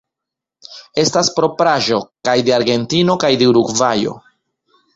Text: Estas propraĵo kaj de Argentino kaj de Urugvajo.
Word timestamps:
Estas 1.01 1.29
propraĵo 1.35 2.01
kaj 2.29 2.35
de 2.49 2.57
Argentino 2.57 3.19
kaj 3.25 3.33
de 3.43 3.53
Urugvajo. 3.53 4.19